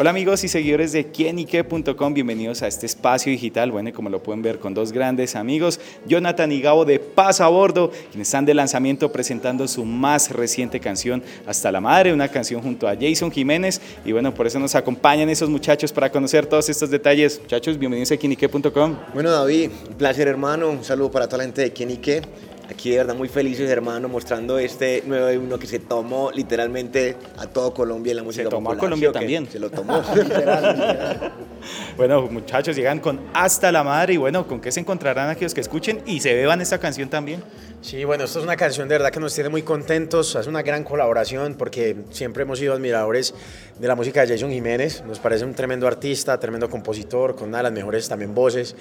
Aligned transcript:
Hola 0.00 0.10
amigos 0.10 0.44
y 0.44 0.48
seguidores 0.48 0.92
de 0.92 1.06
quienique.com, 1.06 2.14
bienvenidos 2.14 2.62
a 2.62 2.68
este 2.68 2.86
espacio 2.86 3.32
digital, 3.32 3.72
bueno, 3.72 3.92
como 3.92 4.08
lo 4.08 4.22
pueden 4.22 4.42
ver 4.42 4.60
con 4.60 4.72
dos 4.72 4.92
grandes 4.92 5.34
amigos, 5.34 5.80
Jonathan 6.06 6.52
y 6.52 6.60
Gabo 6.60 6.84
de 6.84 7.00
Paz 7.00 7.40
a 7.40 7.48
Bordo, 7.48 7.90
quienes 8.12 8.28
están 8.28 8.44
de 8.44 8.54
lanzamiento 8.54 9.10
presentando 9.10 9.66
su 9.66 9.84
más 9.84 10.30
reciente 10.30 10.78
canción, 10.78 11.20
Hasta 11.48 11.72
la 11.72 11.80
Madre, 11.80 12.12
una 12.12 12.28
canción 12.28 12.62
junto 12.62 12.86
a 12.86 12.94
Jason 12.94 13.32
Jiménez, 13.32 13.80
y 14.04 14.12
bueno, 14.12 14.32
por 14.32 14.46
eso 14.46 14.60
nos 14.60 14.76
acompañan 14.76 15.30
esos 15.30 15.50
muchachos 15.50 15.92
para 15.92 16.12
conocer 16.12 16.46
todos 16.46 16.68
estos 16.68 16.90
detalles. 16.90 17.40
Muchachos, 17.42 17.76
bienvenidos 17.76 18.12
a 18.12 18.16
quienique.com. 18.16 18.96
Bueno 19.14 19.32
David, 19.32 19.72
un 19.88 19.94
placer 19.94 20.28
hermano, 20.28 20.70
un 20.70 20.84
saludo 20.84 21.10
para 21.10 21.26
toda 21.26 21.38
la 21.38 21.44
gente 21.46 21.62
de 21.62 21.72
Quienique 21.72 22.22
Aquí 22.70 22.90
de 22.90 22.98
verdad 22.98 23.14
muy 23.14 23.28
felices, 23.28 23.68
hermano, 23.70 24.08
mostrando 24.08 24.58
este 24.58 25.02
nuevo 25.06 25.30
himno 25.32 25.58
que 25.58 25.66
se 25.66 25.78
tomó 25.78 26.30
literalmente 26.30 27.16
a 27.38 27.46
todo 27.46 27.72
Colombia 27.72 28.10
en 28.10 28.18
la 28.18 28.22
música 28.22 28.44
Se 28.44 28.50
tomó 28.50 28.72
a 28.72 28.76
Colombia 28.76 29.10
también. 29.10 29.48
Se 29.50 29.58
lo 29.58 29.70
tomó. 29.70 30.02
bueno, 31.96 32.22
muchachos, 32.30 32.76
llegan 32.76 33.00
con 33.00 33.20
Hasta 33.32 33.72
la 33.72 33.82
Madre 33.82 34.14
y 34.14 34.16
bueno, 34.18 34.46
¿con 34.46 34.60
qué 34.60 34.70
se 34.70 34.80
encontrarán 34.80 35.30
aquellos 35.30 35.54
que 35.54 35.62
escuchen 35.62 36.02
y 36.04 36.20
se 36.20 36.34
beban 36.34 36.60
esta 36.60 36.78
canción 36.78 37.08
también? 37.08 37.42
Sí, 37.80 38.04
bueno, 38.04 38.24
esto 38.24 38.40
es 38.40 38.44
una 38.44 38.56
canción 38.56 38.88
de 38.88 38.96
verdad 38.96 39.12
que 39.12 39.20
nos 39.20 39.32
tiene 39.32 39.50
muy 39.50 39.62
contentos, 39.62 40.34
es 40.34 40.48
una 40.48 40.62
gran 40.62 40.82
colaboración 40.82 41.54
porque 41.54 41.96
siempre 42.10 42.42
hemos 42.42 42.58
sido 42.58 42.74
admiradores 42.74 43.32
de 43.78 43.86
la 43.86 43.94
música 43.94 44.20
de 44.20 44.34
Jason 44.34 44.50
Jiménez, 44.50 45.04
nos 45.06 45.20
parece 45.20 45.44
un 45.44 45.54
tremendo 45.54 45.86
artista, 45.86 46.40
tremendo 46.40 46.68
compositor, 46.68 47.36
con 47.36 47.50
una 47.50 47.58
de 47.58 47.62
las 47.62 47.72
mejores 47.72 48.08
también 48.08 48.34
voces 48.34 48.74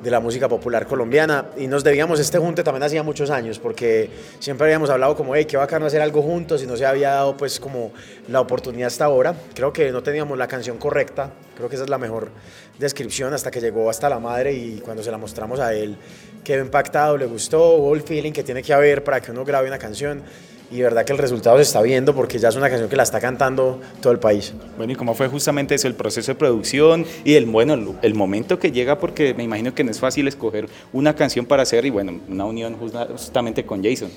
de 0.00 0.08
la 0.08 0.20
música 0.20 0.48
popular 0.48 0.86
colombiana 0.86 1.46
y 1.56 1.66
nos 1.66 1.82
debíamos 1.82 2.20
este 2.20 2.38
junte 2.38 2.62
también 2.62 2.84
hacía 2.84 3.02
muchos 3.02 3.28
años 3.28 3.58
porque 3.58 4.08
siempre 4.38 4.66
habíamos 4.66 4.88
hablado 4.88 5.16
como, 5.16 5.34
hey, 5.34 5.46
qué 5.46 5.56
bacano 5.56 5.86
hacer 5.86 6.00
algo 6.00 6.22
juntos 6.22 6.62
y 6.62 6.66
no 6.68 6.76
se 6.76 6.86
había 6.86 7.10
dado 7.10 7.36
pues 7.36 7.58
como 7.58 7.90
la 8.28 8.40
oportunidad 8.40 8.86
hasta 8.86 9.04
ahora, 9.04 9.34
creo 9.52 9.72
que 9.72 9.90
no 9.90 10.04
teníamos 10.04 10.38
la 10.38 10.46
canción 10.46 10.78
correcta, 10.78 11.32
creo 11.56 11.68
que 11.68 11.74
esa 11.74 11.84
es 11.84 11.90
la 11.90 11.98
mejor 11.98 12.30
descripción 12.78 13.34
hasta 13.34 13.50
que 13.50 13.60
llegó 13.60 13.90
hasta 13.90 14.08
la 14.08 14.20
madre 14.20 14.52
y 14.52 14.78
cuando 14.78 15.02
se 15.02 15.10
la 15.10 15.18
mostramos 15.18 15.58
a 15.58 15.74
él 15.74 15.98
quedó 16.44 16.62
impactado, 16.62 17.16
le 17.16 17.26
gustó, 17.26 17.76
hubo 17.76 17.94
el 17.94 18.02
feeling 18.02 18.32
que 18.32 18.43
tiene 18.44 18.62
que 18.62 18.72
haber 18.72 19.02
para 19.02 19.20
que 19.20 19.30
uno 19.30 19.44
grabe 19.44 19.68
una 19.68 19.78
canción 19.78 20.22
y 20.70 20.78
de 20.78 20.82
verdad 20.84 21.04
que 21.04 21.12
el 21.12 21.18
resultado 21.18 21.56
se 21.56 21.62
está 21.62 21.82
viendo 21.82 22.14
porque 22.14 22.38
ya 22.38 22.48
es 22.48 22.56
una 22.56 22.68
canción 22.68 22.88
que 22.88 22.96
la 22.96 23.02
está 23.02 23.20
cantando 23.20 23.80
todo 24.00 24.12
el 24.12 24.18
país. 24.18 24.54
Bueno, 24.76 24.92
¿y 24.92 24.96
cómo 24.96 25.14
fue 25.14 25.28
justamente 25.28 25.74
eso, 25.74 25.86
el 25.86 25.94
proceso 25.94 26.32
de 26.32 26.34
producción 26.36 27.04
y 27.24 27.34
el, 27.34 27.46
bueno, 27.46 27.96
el 28.02 28.14
momento 28.14 28.58
que 28.58 28.72
llega? 28.72 28.98
Porque 28.98 29.34
me 29.34 29.44
imagino 29.44 29.74
que 29.74 29.84
no 29.84 29.90
es 29.90 30.00
fácil 30.00 30.26
escoger 30.26 30.68
una 30.92 31.14
canción 31.14 31.46
para 31.46 31.62
hacer 31.62 31.84
y 31.84 31.90
bueno, 31.90 32.20
una 32.28 32.44
unión 32.44 32.76
justamente 32.76 33.64
con 33.64 33.84
Jason. 33.84 34.10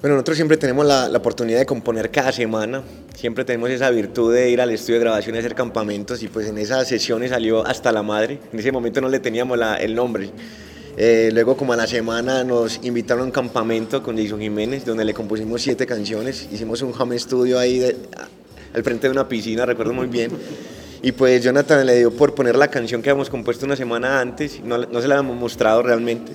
Bueno, 0.00 0.16
nosotros 0.16 0.36
siempre 0.36 0.56
tenemos 0.56 0.84
la, 0.84 1.08
la, 1.08 1.18
oportunidad 1.18 1.58
de 1.58 1.66
componer 1.66 2.10
cada 2.10 2.30
semana, 2.30 2.82
siempre 3.14 3.44
tenemos 3.44 3.70
esa 3.70 3.88
virtud 3.90 4.32
de 4.34 4.50
ir 4.50 4.60
al 4.60 4.70
estudio 4.70 4.98
de 4.98 5.04
grabación 5.04 5.36
y 5.36 5.38
hacer 5.38 5.54
campamentos 5.54 6.22
y 6.22 6.28
pues 6.28 6.48
en 6.48 6.58
esas 6.58 6.86
sesiones 6.86 7.30
salió 7.30 7.66
hasta 7.66 7.92
la 7.92 8.02
madre, 8.02 8.38
en 8.52 8.58
ese 8.58 8.72
momento 8.72 9.00
no 9.00 9.08
le 9.08 9.20
teníamos 9.20 9.56
la, 9.56 9.76
el 9.76 9.94
nombre. 9.94 10.30
Eh, 10.98 11.28
luego 11.32 11.58
como 11.58 11.74
a 11.74 11.76
la 11.76 11.86
semana 11.86 12.42
nos 12.42 12.80
invitaron 12.82 13.24
a 13.24 13.26
un 13.26 13.30
campamento 13.30 14.02
con 14.02 14.16
Jason 14.16 14.40
Jiménez 14.40 14.86
donde 14.86 15.04
le 15.04 15.12
compusimos 15.12 15.60
siete 15.60 15.86
canciones, 15.86 16.48
hicimos 16.50 16.80
un 16.80 16.94
home 16.98 17.18
studio 17.18 17.58
ahí 17.58 17.84
al 18.74 18.82
frente 18.82 19.06
de 19.06 19.10
una 19.10 19.28
piscina, 19.28 19.66
recuerdo 19.66 19.92
muy 19.92 20.06
bien. 20.06 20.30
Y 21.02 21.12
pues 21.12 21.44
Jonathan 21.44 21.84
le 21.84 21.96
dio 21.96 22.10
por 22.10 22.34
poner 22.34 22.56
la 22.56 22.68
canción 22.68 23.02
que 23.02 23.10
habíamos 23.10 23.28
compuesto 23.28 23.66
una 23.66 23.76
semana 23.76 24.20
antes, 24.20 24.60
no, 24.64 24.78
no 24.78 25.02
se 25.02 25.06
la 25.08 25.18
habíamos 25.18 25.38
mostrado 25.38 25.82
realmente. 25.82 26.32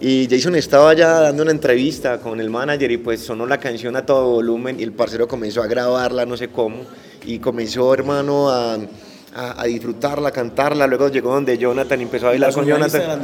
Y 0.00 0.26
Jason 0.30 0.56
estaba 0.56 0.94
ya 0.94 1.20
dando 1.20 1.42
una 1.42 1.52
entrevista 1.52 2.20
con 2.20 2.40
el 2.40 2.48
manager 2.48 2.90
y 2.90 2.96
pues 2.96 3.20
sonó 3.20 3.46
la 3.46 3.58
canción 3.58 3.96
a 3.96 4.06
todo 4.06 4.30
volumen 4.30 4.80
y 4.80 4.82
el 4.82 4.92
parcero 4.92 5.28
comenzó 5.28 5.62
a 5.62 5.66
grabarla, 5.66 6.24
no 6.24 6.38
sé 6.38 6.48
cómo, 6.48 6.84
y 7.26 7.38
comenzó 7.38 7.92
hermano 7.92 8.48
a 8.48 8.78
a, 9.34 9.64
disfrutarla, 9.64 10.28
a 10.28 10.32
cantarla. 10.32 10.86
Luego 10.86 11.08
llegó 11.08 11.32
donde 11.32 11.56
Jonathan 11.56 12.00
empezó 12.00 12.26
a 12.26 12.30
bailar 12.30 12.52
con 12.52 12.66
Jonathan. 12.66 13.20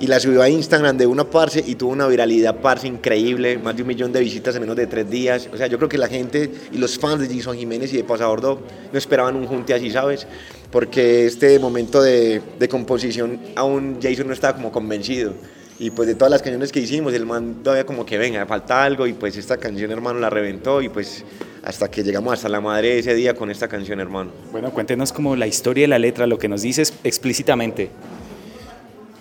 Y 0.00 0.06
la 0.06 0.20
subió 0.20 0.42
a 0.42 0.48
Instagram 0.48 0.96
de 0.96 1.06
una 1.06 1.24
parce 1.24 1.62
y 1.66 1.74
tuvo 1.74 1.92
una 1.92 2.06
viralidad 2.06 2.56
parce 2.60 2.86
increíble, 2.86 3.58
más 3.58 3.76
de 3.76 3.82
un 3.82 3.88
millón 3.88 4.12
de 4.12 4.20
visitas 4.20 4.54
en 4.54 4.62
menos 4.62 4.76
de 4.76 4.86
tres 4.86 5.08
días. 5.10 5.48
O 5.52 5.56
sea, 5.56 5.66
yo 5.66 5.76
creo 5.78 5.88
que 5.88 5.98
la 5.98 6.08
gente 6.08 6.50
y 6.72 6.78
los 6.78 6.98
fans 6.98 7.20
de 7.20 7.34
Jason 7.34 7.56
Jiménez 7.56 7.92
y 7.92 7.98
de 7.98 8.04
Pasabordo 8.04 8.60
no 8.92 8.98
esperaban 8.98 9.36
un 9.36 9.46
junte 9.46 9.74
así, 9.74 9.90
¿sabes? 9.90 10.26
Porque 10.70 11.26
este 11.26 11.58
momento 11.58 12.02
de, 12.02 12.40
de 12.58 12.68
composición 12.68 13.40
aún 13.56 13.98
Jason 14.02 14.26
no 14.26 14.32
estaba 14.32 14.54
como 14.54 14.72
convencido. 14.72 15.34
Y 15.78 15.90
pues 15.90 16.06
de 16.08 16.14
todas 16.14 16.30
las 16.30 16.42
canciones 16.42 16.72
que 16.72 16.80
hicimos, 16.80 17.14
el 17.14 17.24
man 17.24 17.62
todavía 17.62 17.86
como 17.86 18.04
que 18.04 18.18
venga, 18.18 18.44
falta 18.44 18.84
algo 18.84 19.06
y 19.06 19.14
pues 19.14 19.38
esta 19.38 19.56
canción 19.56 19.90
hermano 19.90 20.20
la 20.20 20.28
reventó 20.28 20.82
y 20.82 20.90
pues 20.90 21.24
hasta 21.62 21.90
que 21.90 22.02
llegamos 22.02 22.32
hasta 22.34 22.48
la 22.48 22.60
madre 22.60 22.98
ese 22.98 23.14
día 23.14 23.34
con 23.34 23.50
esta 23.50 23.68
canción 23.68 24.00
hermano. 24.00 24.32
Bueno, 24.52 24.70
cuéntenos 24.70 25.12
como 25.12 25.36
la 25.36 25.46
historia 25.46 25.84
de 25.84 25.88
la 25.88 25.98
letra, 25.98 26.26
lo 26.26 26.38
que 26.38 26.48
nos 26.48 26.62
dices 26.62 26.92
explícitamente. 27.04 27.90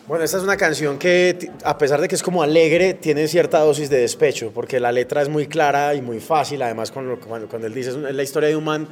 Bueno, 0.08 0.24
esta 0.24 0.38
es 0.38 0.44
una 0.44 0.58
canción 0.58 0.98
que, 0.98 1.52
a 1.64 1.78
pesar 1.78 2.02
de 2.02 2.08
que 2.08 2.16
es 2.16 2.24
como 2.24 2.42
alegre, 2.42 2.96
tiene 2.96 3.28
cierta 3.28 3.60
dosis 3.60 3.92
de 3.92 4.00
despecho, 4.00 4.52
porque 4.52 4.80
la 4.80 4.92
letra 4.92 5.22
es 5.22 5.30
muy 5.30 5.46
clara 5.46 5.94
y 5.94 6.02
muy 6.02 6.20
fácil. 6.20 6.64
Además, 6.64 6.90
cuando, 6.90 7.20
cuando 7.20 7.68
él 7.68 7.74
dice, 7.76 7.92
es 7.92 8.16
la 8.16 8.24
historia 8.24 8.50
de 8.50 8.56
un 8.56 8.64
man 8.64 8.88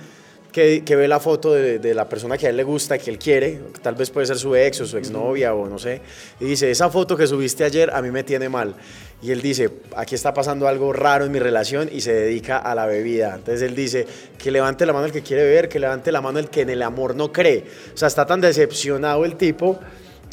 que, 0.52 0.96
ve 0.96 1.08
la 1.08 1.20
foto 1.20 1.54
de, 1.54 1.94
la 1.94 2.08
persona 2.10 2.38
que 2.38 2.48
a 2.48 2.50
él 2.50 2.58
le 2.58 2.64
gusta, 2.64 2.98
que 2.98 3.10
él 3.10 3.20
quiere, 3.20 3.60
tal 3.82 3.96
vez 3.96 4.10
puede 4.10 4.26
ser 4.26 4.38
su 4.38 4.56
ex 4.56 4.82
o 4.82 4.86
su 4.86 4.98
exnovia 4.98 5.54
o 5.54 5.68
no 5.68 5.78
sé, 5.78 6.02
y 6.40 6.46
dice, 6.46 6.72
esa 6.72 6.90
foto 6.90 7.16
que 7.16 7.28
subiste 7.28 7.64
ayer 7.64 7.92
a 7.94 8.02
mí 8.02 8.12
me 8.12 8.24
tiene 8.24 8.50
mal. 8.50 8.76
Y 9.22 9.32
él 9.32 9.42
dice, 9.42 9.70
aquí 9.96 10.14
está 10.14 10.34
pasando 10.34 10.68
algo 10.68 10.94
raro 10.94 11.26
en 11.26 11.32
mi 11.32 11.40
relación 11.40 11.90
y 11.92 12.02
se 12.02 12.14
dedica 12.14 12.58
a 12.58 12.76
la 12.76 12.86
bebida. 12.86 13.36
Entonces 13.36 13.64
él 13.64 13.76
dice, 13.76 14.06
que 14.38 14.52
levante 14.52 14.86
la 14.86 14.94
mano 14.94 15.06
el 15.06 15.12
que 15.12 15.24
quiere 15.24 15.44
beber, 15.44 15.70
que 15.70 15.80
levante 15.80 16.12
la 16.12 16.22
mano 16.22 16.38
el 16.38 16.50
que 16.50 16.62
en 16.62 16.70
el 16.70 16.84
amor 16.84 17.16
no 17.16 17.32
cree. 17.32 17.64
O 17.94 17.98
sea, 17.98 18.08
está 18.08 18.26
tan 18.26 18.42
decepcionado 18.42 19.26
el 19.26 19.36
tipo 19.36 19.80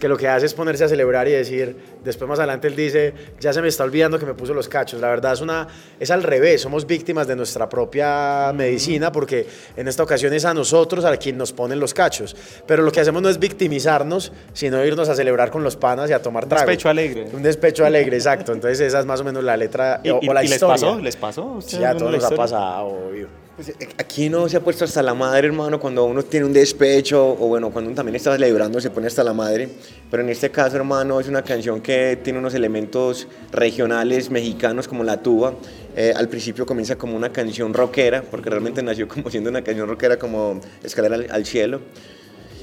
que 0.04 0.08
lo 0.08 0.18
que 0.18 0.28
hace 0.28 0.44
es 0.44 0.52
ponerse 0.52 0.84
a 0.84 0.88
celebrar 0.88 1.26
y 1.28 1.30
decir, 1.30 1.74
después 2.04 2.28
más 2.28 2.38
adelante 2.38 2.68
él 2.68 2.76
dice, 2.76 3.14
ya 3.40 3.54
se 3.54 3.62
me 3.62 3.68
está 3.68 3.84
olvidando 3.84 4.18
que 4.18 4.26
me 4.26 4.34
puso 4.34 4.52
los 4.52 4.68
cachos. 4.68 5.00
La 5.00 5.08
verdad 5.08 5.32
es, 5.32 5.40
una, 5.40 5.66
es 5.98 6.10
al 6.10 6.22
revés, 6.22 6.60
somos 6.60 6.86
víctimas 6.86 7.26
de 7.26 7.34
nuestra 7.34 7.70
propia 7.70 8.52
medicina 8.54 9.10
porque 9.10 9.46
en 9.74 9.88
esta 9.88 10.02
ocasión 10.02 10.34
es 10.34 10.44
a 10.44 10.52
nosotros 10.52 11.06
a 11.06 11.16
quien 11.16 11.38
nos 11.38 11.54
ponen 11.54 11.80
los 11.80 11.94
cachos. 11.94 12.36
Pero 12.66 12.82
lo 12.82 12.92
que 12.92 13.00
hacemos 13.00 13.22
no 13.22 13.30
es 13.30 13.38
victimizarnos, 13.38 14.30
sino 14.52 14.84
irnos 14.84 15.08
a 15.08 15.14
celebrar 15.14 15.50
con 15.50 15.64
los 15.64 15.74
panas 15.74 16.10
y 16.10 16.12
a 16.12 16.20
tomar 16.20 16.44
trago. 16.44 16.64
Un 16.64 16.66
despecho 16.66 16.90
alegre. 16.90 17.26
Un 17.32 17.42
despecho 17.42 17.86
alegre, 17.86 18.14
exacto. 18.18 18.52
Entonces 18.52 18.80
esa 18.80 19.00
es 19.00 19.06
más 19.06 19.22
o 19.22 19.24
menos 19.24 19.42
la 19.42 19.56
letra 19.56 20.02
o, 20.04 20.34
la 20.34 20.44
¿y 20.44 20.48
historia. 20.48 20.74
les 20.74 20.82
pasó? 20.82 21.00
¿Les 21.00 21.16
pasó? 21.16 21.60
Sí, 21.62 21.82
a 21.82 21.96
todos 21.96 22.12
nos 22.12 22.24
ha 22.24 22.30
pasado, 22.36 22.88
obvio. 22.88 23.43
Pues 23.56 23.68
eh, 23.68 23.88
aquí 23.98 24.28
no 24.28 24.48
se 24.48 24.56
ha 24.56 24.60
puesto 24.60 24.84
hasta 24.84 25.00
la 25.00 25.14
madre, 25.14 25.46
hermano, 25.46 25.78
cuando 25.78 26.04
uno 26.04 26.24
tiene 26.24 26.44
un 26.44 26.52
despecho 26.52 27.24
o 27.24 27.46
bueno, 27.46 27.70
cuando 27.70 27.88
uno 27.88 27.94
también 27.94 28.16
está 28.16 28.32
celebrando 28.32 28.80
se 28.80 28.90
pone 28.90 29.06
hasta 29.06 29.22
la 29.22 29.32
madre. 29.32 29.68
Pero 30.10 30.24
en 30.24 30.30
este 30.30 30.50
caso, 30.50 30.74
hermano, 30.74 31.20
es 31.20 31.28
una 31.28 31.42
canción 31.42 31.80
que 31.80 32.18
tiene 32.20 32.40
unos 32.40 32.54
elementos 32.54 33.28
regionales 33.52 34.28
mexicanos 34.28 34.88
como 34.88 35.04
la 35.04 35.22
tuba. 35.22 35.54
Eh, 35.94 36.12
al 36.16 36.28
principio 36.28 36.66
comienza 36.66 36.96
como 36.96 37.16
una 37.16 37.30
canción 37.32 37.72
rockera, 37.72 38.22
porque 38.22 38.50
realmente 38.50 38.82
nació 38.82 39.06
como 39.06 39.30
siendo 39.30 39.50
una 39.50 39.62
canción 39.62 39.88
rockera 39.88 40.18
como 40.18 40.60
Escalera 40.82 41.32
al 41.32 41.46
cielo. 41.46 41.80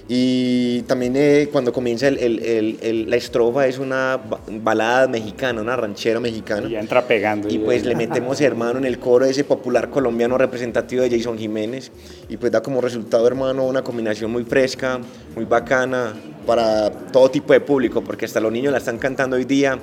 Y 0.07 0.81
también 0.83 1.13
eh, 1.15 1.49
cuando 1.51 1.71
comienza 1.71 2.07
el, 2.07 2.17
el, 2.17 2.79
el, 2.81 3.09
la 3.09 3.15
estrofa 3.15 3.67
es 3.67 3.79
una 3.79 4.19
balada 4.61 5.07
mexicana, 5.07 5.61
una 5.61 5.75
ranchera 5.75 6.19
mexicana. 6.19 6.67
Y 6.67 6.75
entra 6.75 7.07
pegando. 7.07 7.47
Y 7.49 7.59
pues 7.59 7.85
le 7.85 7.95
metemos, 7.95 8.41
hermano, 8.41 8.79
en 8.79 8.85
el 8.85 8.99
coro 8.99 9.25
ese 9.25 9.43
popular 9.43 9.89
colombiano 9.89 10.37
representativo 10.37 11.03
de 11.03 11.09
Jason 11.09 11.37
Jiménez. 11.37 11.91
Y 12.29 12.37
pues 12.37 12.51
da 12.51 12.61
como 12.61 12.81
resultado, 12.81 13.25
hermano, 13.27 13.65
una 13.65 13.83
combinación 13.83 14.31
muy 14.31 14.43
fresca, 14.43 14.99
muy 15.35 15.45
bacana 15.45 16.13
para 16.45 16.91
todo 16.91 17.29
tipo 17.29 17.53
de 17.53 17.61
público, 17.61 18.03
porque 18.03 18.25
hasta 18.25 18.39
los 18.39 18.51
niños 18.51 18.71
la 18.71 18.79
están 18.79 18.97
cantando 18.97 19.35
hoy 19.35 19.45
día. 19.45 19.79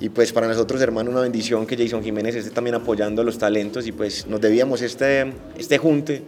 Y 0.00 0.08
pues 0.08 0.32
para 0.32 0.46
nosotros, 0.46 0.80
hermano, 0.82 1.10
una 1.10 1.20
bendición 1.20 1.66
que 1.66 1.76
Jason 1.76 2.02
Jiménez 2.02 2.34
esté 2.34 2.50
también 2.50 2.74
apoyando 2.74 3.24
los 3.24 3.38
talentos 3.38 3.86
y 3.86 3.92
pues 3.92 4.26
nos 4.26 4.40
debíamos 4.40 4.82
este, 4.82 5.32
este 5.56 5.78
junte 5.78 6.22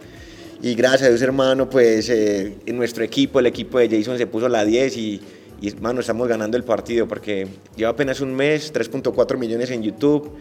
y 0.61 0.73
gracias 0.73 1.03
a 1.03 1.09
Dios, 1.09 1.21
hermano, 1.21 1.69
pues 1.69 2.09
eh, 2.09 2.57
en 2.65 2.77
nuestro 2.77 3.03
equipo, 3.03 3.39
el 3.39 3.45
equipo 3.45 3.77
de 3.77 3.89
Jason 3.89 4.17
se 4.17 4.25
puso 4.25 4.49
la 4.49 4.65
10 4.65 4.97
y, 4.97 5.21
y, 5.61 5.67
hermano, 5.67 6.01
estamos 6.01 6.27
ganando 6.27 6.57
el 6.57 6.63
partido 6.63 7.07
porque 7.07 7.47
lleva 7.75 7.91
apenas 7.91 8.21
un 8.21 8.33
mes, 8.33 8.73
3.4 8.73 9.37
millones 9.37 9.69
en 9.69 9.83
YouTube, 9.83 10.31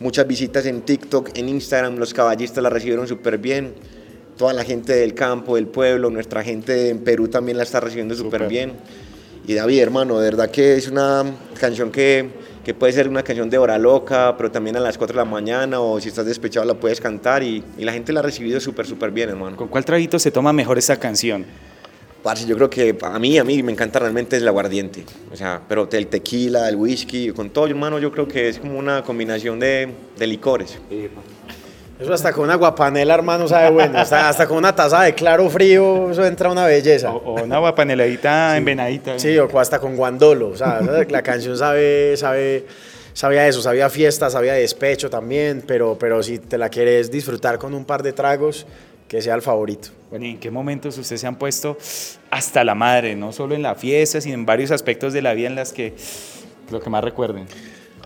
muchas 0.00 0.26
visitas 0.26 0.66
en 0.66 0.82
TikTok, 0.82 1.30
en 1.36 1.48
Instagram, 1.48 1.96
los 1.96 2.12
caballistas 2.12 2.62
la 2.62 2.68
recibieron 2.70 3.08
súper 3.08 3.38
bien. 3.38 3.74
Toda 4.36 4.52
la 4.52 4.64
gente 4.64 4.94
del 4.94 5.14
campo, 5.14 5.54
del 5.54 5.68
pueblo, 5.68 6.10
nuestra 6.10 6.42
gente 6.42 6.88
en 6.88 6.98
Perú 6.98 7.28
también 7.28 7.56
la 7.56 7.62
está 7.62 7.80
recibiendo 7.80 8.14
súper 8.16 8.48
bien. 8.48 8.72
Y 9.46 9.54
David, 9.54 9.80
hermano, 9.80 10.18
de 10.18 10.24
verdad 10.24 10.50
que 10.50 10.74
es 10.74 10.88
una 10.88 11.24
canción 11.58 11.92
que 11.92 12.28
que 12.64 12.74
puede 12.74 12.92
ser 12.92 13.08
una 13.08 13.22
canción 13.22 13.50
de 13.50 13.58
hora 13.58 13.78
loca, 13.78 14.34
pero 14.36 14.50
también 14.50 14.76
a 14.76 14.80
las 14.80 14.98
4 14.98 15.14
de 15.14 15.24
la 15.24 15.30
mañana 15.30 15.80
o 15.80 16.00
si 16.00 16.08
estás 16.08 16.26
despechado 16.26 16.66
la 16.66 16.74
puedes 16.74 17.00
cantar 17.00 17.42
y, 17.42 17.62
y 17.78 17.84
la 17.84 17.92
gente 17.92 18.12
la 18.12 18.20
ha 18.20 18.22
recibido 18.22 18.58
súper, 18.58 18.86
súper 18.86 19.10
bien, 19.10 19.28
hermano. 19.28 19.56
¿Con 19.56 19.68
cuál 19.68 19.84
traguito 19.84 20.18
se 20.18 20.30
toma 20.30 20.52
mejor 20.52 20.78
esta 20.78 20.96
canción? 20.98 21.44
Parce, 22.22 22.46
yo 22.46 22.56
creo 22.56 22.70
que 22.70 22.96
a 23.02 23.18
mí, 23.18 23.36
a 23.36 23.44
mí 23.44 23.62
me 23.62 23.70
encanta 23.70 23.98
realmente 23.98 24.38
el 24.38 24.48
aguardiente, 24.48 25.04
o 25.30 25.36
sea, 25.36 25.60
pero 25.68 25.86
el 25.92 26.06
tequila, 26.06 26.70
el 26.70 26.76
whisky, 26.76 27.32
con 27.32 27.50
todo, 27.50 27.66
hermano, 27.66 27.98
yo 27.98 28.10
creo 28.10 28.26
que 28.26 28.48
es 28.48 28.58
como 28.58 28.78
una 28.78 29.02
combinación 29.02 29.60
de, 29.60 29.90
de 30.16 30.26
licores. 30.26 30.78
Eso 31.98 32.12
hasta 32.12 32.32
con 32.32 32.44
una 32.44 32.56
guapanela, 32.56 33.14
hermano, 33.14 33.46
sabe 33.46 33.70
bueno. 33.70 33.98
Hasta, 33.98 34.28
hasta 34.28 34.46
con 34.48 34.56
una 34.56 34.74
taza 34.74 35.02
de 35.02 35.14
claro 35.14 35.48
frío, 35.48 36.10
eso 36.10 36.24
entra 36.26 36.50
una 36.50 36.66
belleza. 36.66 37.12
O, 37.12 37.18
o 37.18 37.44
una 37.44 37.58
guapaneladita 37.58 38.56
envenadita. 38.56 39.18
Sí, 39.18 39.38
o 39.38 39.58
hasta 39.58 39.78
con 39.78 39.96
guandolo. 39.96 40.48
O 40.48 40.56
sea, 40.56 40.80
la 40.80 41.22
canción 41.22 41.56
sabe, 41.56 42.16
sabe, 42.16 42.66
sabía 43.12 43.46
eso, 43.46 43.62
sabía 43.62 43.88
fiesta, 43.90 44.28
sabía 44.28 44.54
despecho 44.54 45.08
también, 45.08 45.62
pero, 45.66 45.96
pero 45.98 46.22
si 46.22 46.38
te 46.38 46.58
la 46.58 46.68
quieres 46.68 47.10
disfrutar 47.12 47.58
con 47.58 47.74
un 47.74 47.84
par 47.84 48.02
de 48.02 48.12
tragos, 48.12 48.66
que 49.06 49.22
sea 49.22 49.34
el 49.34 49.42
favorito. 49.42 49.90
Bueno, 50.10 50.26
¿y 50.26 50.30
en 50.30 50.40
qué 50.40 50.50
momentos 50.50 50.98
ustedes 50.98 51.20
se 51.20 51.26
han 51.26 51.36
puesto 51.36 51.78
hasta 52.30 52.64
la 52.64 52.74
madre? 52.74 53.14
No 53.14 53.32
solo 53.32 53.54
en 53.54 53.62
la 53.62 53.76
fiesta, 53.76 54.20
sino 54.20 54.34
en 54.34 54.46
varios 54.46 54.72
aspectos 54.72 55.12
de 55.12 55.22
la 55.22 55.34
vida 55.34 55.46
en 55.46 55.54
las 55.54 55.72
que 55.72 55.94
lo 56.70 56.80
que 56.80 56.90
más 56.90 57.04
recuerden. 57.04 57.46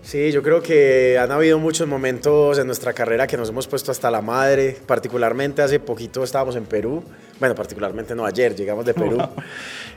Sí, 0.09 0.31
yo 0.31 0.41
creo 0.41 0.59
que 0.59 1.19
han 1.19 1.31
habido 1.31 1.59
muchos 1.59 1.87
momentos 1.87 2.57
en 2.57 2.65
nuestra 2.65 2.93
carrera 2.93 3.27
que 3.27 3.37
nos 3.37 3.49
hemos 3.49 3.67
puesto 3.67 3.91
hasta 3.91 4.09
la 4.09 4.23
madre, 4.23 4.75
particularmente 4.87 5.61
hace 5.61 5.79
poquito 5.79 6.23
estábamos 6.23 6.55
en 6.55 6.65
Perú, 6.65 7.03
bueno, 7.39 7.53
particularmente 7.53 8.15
no, 8.15 8.25
ayer 8.25 8.55
llegamos 8.55 8.87
de 8.87 8.95
Perú 8.95 9.19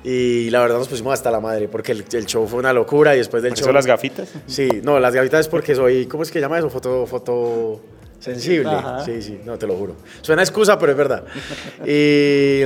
y 0.04 0.50
la 0.50 0.60
verdad 0.60 0.76
nos 0.76 0.88
pusimos 0.88 1.14
hasta 1.14 1.30
la 1.30 1.40
madre 1.40 1.66
porque 1.66 1.92
el, 1.92 2.04
el 2.12 2.26
show 2.26 2.46
fue 2.46 2.58
una 2.58 2.74
locura 2.74 3.14
y 3.14 3.18
después 3.20 3.42
del 3.42 3.52
¿Por 3.52 3.60
show... 3.60 3.68
eso 3.68 3.72
las 3.72 3.86
gafitas? 3.86 4.28
Sí, 4.46 4.68
no, 4.82 5.00
las 5.00 5.14
gafitas 5.14 5.40
es 5.40 5.48
porque 5.48 5.74
soy, 5.74 6.04
¿cómo 6.04 6.24
es 6.24 6.30
que 6.30 6.40
llama 6.40 6.58
eso? 6.58 6.68
Foto, 6.68 7.06
foto 7.06 7.80
sensible. 8.20 8.68
Ajá. 8.68 9.02
Sí, 9.06 9.22
sí, 9.22 9.40
no, 9.46 9.58
te 9.58 9.66
lo 9.66 9.76
juro. 9.76 9.96
Suena 10.20 10.42
excusa, 10.42 10.78
pero 10.78 10.92
es 10.92 10.98
verdad. 10.98 11.24
Y, 11.86 12.64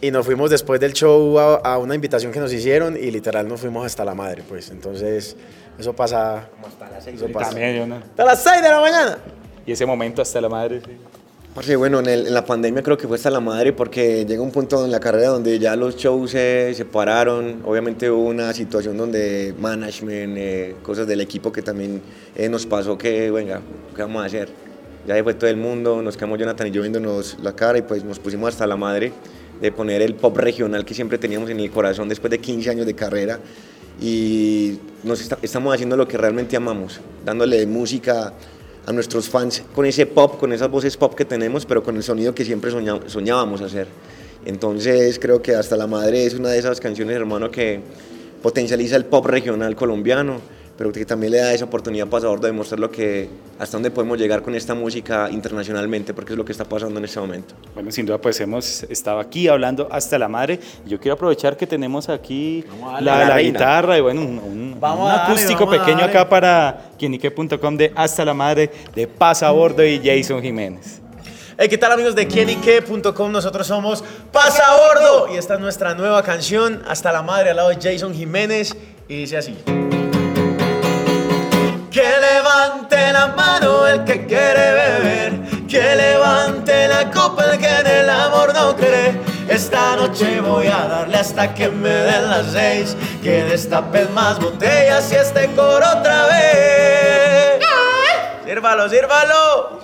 y 0.00 0.10
nos 0.10 0.26
fuimos 0.26 0.50
después 0.50 0.78
del 0.80 0.92
show 0.92 1.38
a, 1.38 1.56
a 1.56 1.78
una 1.78 1.94
invitación 1.94 2.32
que 2.32 2.40
nos 2.40 2.52
hicieron 2.52 2.96
y 2.96 3.10
literal 3.10 3.48
nos 3.48 3.60
fuimos 3.60 3.84
hasta 3.86 4.04
la 4.04 4.14
madre, 4.14 4.42
pues. 4.48 4.70
Entonces, 4.70 5.36
eso 5.78 5.92
pasa... 5.94 6.48
Como 6.54 6.66
hasta 6.68 6.90
las 6.90 7.04
6 7.04 7.20
También, 7.32 7.76
yo 7.76 7.86
no. 7.86 7.96
Hasta 7.96 8.24
las 8.24 8.42
6 8.42 8.62
de 8.62 8.68
la 8.68 8.80
mañana. 8.80 9.18
Y 9.66 9.72
ese 9.72 9.86
momento 9.86 10.22
hasta 10.22 10.40
la 10.40 10.48
madre. 10.48 10.80
sí. 10.84 10.92
Parce, 11.54 11.74
bueno, 11.76 12.00
en, 12.00 12.06
el- 12.08 12.26
en 12.26 12.34
la 12.34 12.44
pandemia 12.44 12.82
creo 12.82 12.98
que 12.98 13.08
fue 13.08 13.16
hasta 13.16 13.30
la 13.30 13.40
madre 13.40 13.72
porque 13.72 14.26
llega 14.26 14.42
un 14.42 14.50
punto 14.50 14.84
en 14.84 14.90
la 14.90 15.00
carrera 15.00 15.28
donde 15.28 15.58
ya 15.58 15.74
los 15.74 15.96
shows 15.96 16.32
se 16.32 16.74
separaron. 16.74 17.62
Obviamente 17.64 18.10
hubo 18.10 18.24
una 18.28 18.52
situación 18.52 18.98
donde 18.98 19.54
management, 19.58 20.36
eh, 20.36 20.76
cosas 20.82 21.06
del 21.06 21.22
equipo 21.22 21.50
que 21.50 21.62
también 21.62 22.02
eh, 22.34 22.50
nos 22.50 22.66
pasó 22.66 22.98
que, 22.98 23.30
venga, 23.30 23.62
¿qué 23.94 24.02
vamos 24.02 24.22
a 24.22 24.26
hacer? 24.26 24.50
Ya 25.06 25.22
fue 25.22 25.32
todo 25.32 25.48
el 25.48 25.56
mundo, 25.56 26.02
nos 26.02 26.14
quedamos 26.18 26.38
Jonathan 26.38 26.66
y 26.66 26.72
yo 26.72 26.82
viéndonos 26.82 27.38
la 27.40 27.54
cara 27.54 27.78
y 27.78 27.82
pues 27.82 28.04
nos 28.04 28.18
pusimos 28.18 28.50
hasta 28.50 28.66
la 28.66 28.76
madre 28.76 29.12
de 29.60 29.72
poner 29.72 30.02
el 30.02 30.14
pop 30.14 30.36
regional 30.36 30.84
que 30.84 30.94
siempre 30.94 31.18
teníamos 31.18 31.50
en 31.50 31.60
el 31.60 31.70
corazón 31.70 32.08
después 32.08 32.30
de 32.30 32.38
15 32.38 32.70
años 32.70 32.86
de 32.86 32.94
carrera 32.94 33.40
y 34.00 34.78
nos 35.02 35.20
está- 35.20 35.38
estamos 35.42 35.74
haciendo 35.74 35.96
lo 35.96 36.06
que 36.06 36.18
realmente 36.18 36.56
amamos, 36.56 37.00
dándole 37.24 37.66
música 37.66 38.32
a 38.86 38.92
nuestros 38.92 39.28
fans 39.28 39.62
con 39.74 39.86
ese 39.86 40.06
pop, 40.06 40.38
con 40.38 40.52
esas 40.52 40.70
voces 40.70 40.96
pop 40.96 41.14
que 41.14 41.24
tenemos, 41.24 41.64
pero 41.66 41.82
con 41.82 41.96
el 41.96 42.02
sonido 42.02 42.34
que 42.34 42.44
siempre 42.44 42.70
soñábamos 43.06 43.60
hacer. 43.62 43.88
Entonces 44.44 45.18
creo 45.18 45.42
que 45.42 45.54
Hasta 45.54 45.76
la 45.76 45.86
Madre 45.86 46.24
es 46.24 46.34
una 46.34 46.50
de 46.50 46.58
esas 46.58 46.78
canciones, 46.80 47.16
hermano, 47.16 47.50
que 47.50 47.80
potencializa 48.42 48.96
el 48.96 49.04
pop 49.06 49.26
regional 49.26 49.74
colombiano, 49.74 50.40
pero 50.76 50.92
que 50.92 51.04
también 51.06 51.32
le 51.32 51.38
da 51.38 51.52
esa 51.54 51.64
oportunidad 51.64 52.06
a 52.06 52.10
Pasador 52.10 52.40
de 52.40 52.48
demostrar 52.48 52.78
lo 52.78 52.90
que, 52.90 53.28
hasta 53.58 53.76
dónde 53.76 53.90
podemos 53.90 54.18
llegar 54.18 54.42
con 54.42 54.54
esta 54.54 54.74
música 54.74 55.28
internacionalmente, 55.30 56.12
porque 56.14 56.32
es 56.34 56.36
lo 56.38 56.44
que 56.44 56.52
está 56.52 56.64
pasando 56.64 56.98
en 56.98 57.04
este 57.06 57.18
momento. 57.18 57.54
Bueno, 57.74 57.90
sin 57.90 58.04
duda, 58.06 58.18
pues 58.18 58.38
hemos 58.40 58.82
estado 58.84 59.18
aquí 59.20 59.48
hablando 59.48 59.88
hasta 59.90 60.18
la 60.18 60.28
madre. 60.28 60.60
Yo 60.86 61.00
quiero 61.00 61.14
aprovechar 61.14 61.56
que 61.56 61.66
tenemos 61.66 62.08
aquí 62.08 62.64
Vamos 62.68 62.90
a 62.90 63.04
darle 63.04 63.26
la, 63.26 63.38
guitarra 63.40 63.98
y 63.98 64.00
bueno, 64.02 64.20
un, 64.20 64.38
un- 64.38 64.76
Vamos 64.78 65.06
un 65.08 65.16
darle, 65.16 65.32
acústico 65.34 65.68
pequeño 65.70 65.98
darle. 65.98 66.04
acá 66.18 66.28
para 66.28 66.90
quienique.com 66.98 67.76
de 67.76 67.92
Hasta 67.96 68.24
la 68.24 68.34
Madre 68.34 68.70
de 68.94 69.06
Pasabordo 69.06 69.84
y 69.84 70.00
Jason 70.04 70.42
Jiménez. 70.42 71.00
Hey, 71.58 71.68
¿qué 71.70 71.78
tal 71.78 71.92
amigos 71.92 72.14
de 72.14 72.26
quienique.com? 72.26 73.32
Nosotros 73.32 73.66
somos 73.66 74.04
Pasabordo 74.30 75.32
y 75.32 75.38
esta 75.38 75.54
es 75.54 75.60
nuestra 75.60 75.94
nueva 75.94 76.22
canción, 76.22 76.82
Hasta 76.86 77.10
la 77.12 77.22
Madre, 77.22 77.50
al 77.50 77.56
lado 77.56 77.70
de 77.70 77.76
Jason 77.80 78.12
Jiménez 78.14 78.76
y 79.08 79.16
dice 79.20 79.38
así. 79.38 79.54
El 83.96 84.04
que 84.04 84.26
quiere 84.26 84.72
beber, 84.72 85.66
que 85.68 85.96
levante 85.96 86.88
la 86.88 87.10
copa 87.10 87.44
el 87.44 87.58
que 87.58 87.68
en 87.68 87.86
el 87.86 88.10
amor 88.10 88.52
no 88.54 88.76
cree. 88.76 89.18
Esta 89.48 89.96
noche 89.96 90.40
voy 90.40 90.66
a 90.66 90.86
darle 90.86 91.16
hasta 91.16 91.54
que 91.54 91.68
me 91.68 91.88
den 91.88 92.30
las 92.30 92.52
seis, 92.52 92.96
que 93.22 93.44
destapen 93.44 94.12
más 94.12 94.38
botellas 94.38 95.10
y 95.12 95.16
este 95.16 95.46
coro 95.54 95.86
otra 95.98 96.26
vez. 96.26 97.64
Sírvalo, 98.44 98.88
sírvalo. 98.88 99.80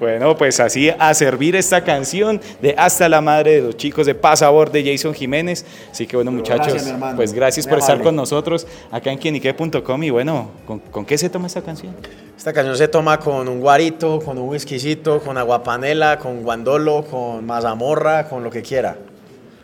Bueno, 0.00 0.34
pues 0.34 0.58
así 0.60 0.90
a 0.98 1.12
servir 1.12 1.54
esta 1.54 1.84
canción 1.84 2.40
de 2.62 2.74
Hasta 2.76 3.06
la 3.08 3.20
Madre 3.20 3.56
de 3.56 3.60
los 3.60 3.76
chicos 3.76 4.06
de 4.06 4.14
Pasabordo 4.14 4.72
de 4.72 4.90
Jason 4.90 5.12
Jiménez. 5.12 5.66
Así 5.90 6.06
que 6.06 6.16
bueno, 6.16 6.32
muchachos, 6.32 6.72
gracias, 6.72 7.14
pues 7.14 7.32
gracias 7.34 7.66
por 7.66 7.78
estar 7.78 8.00
con 8.00 8.16
nosotros 8.16 8.66
acá 8.90 9.12
en 9.12 9.18
quienique.com 9.18 10.02
y 10.02 10.10
bueno, 10.10 10.50
¿con, 10.66 10.78
con 10.78 11.04
qué 11.04 11.18
se 11.18 11.28
toma 11.28 11.48
esta 11.48 11.60
canción? 11.60 11.94
Esta 12.36 12.54
canción 12.54 12.78
se 12.78 12.88
toma 12.88 13.20
con 13.20 13.46
un 13.46 13.60
guarito, 13.60 14.20
con 14.20 14.38
un 14.38 14.48
whiskycito, 14.48 15.20
con 15.20 15.36
aguapanela, 15.36 16.18
con 16.18 16.42
guandolo, 16.42 17.04
con 17.04 17.44
mazamorra, 17.44 18.26
con 18.26 18.42
lo 18.42 18.50
que 18.50 18.62
quiera. 18.62 18.96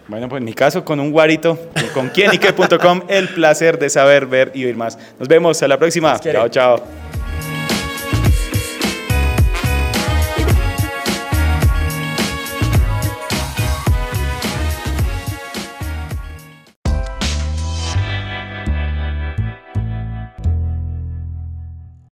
Bueno, 0.09 0.29
pues 0.29 0.41
en 0.41 0.45
mi 0.45 0.53
caso 0.53 0.85
con 0.85 1.01
un 1.01 1.11
guarito, 1.11 1.59
y 1.83 1.89
con 1.89 2.11
quienique.com, 2.11 3.03
el 3.09 3.31
placer 3.31 3.79
de 3.79 3.89
saber, 3.89 4.27
ver 4.27 4.53
y 4.55 4.67
oír 4.67 4.77
más. 4.77 4.99
Nos 5.19 5.27
vemos, 5.27 5.61
a 5.63 5.69
la 5.69 5.79
próxima. 5.79 6.21
Chao, 6.21 6.49
chao. 6.49 7.06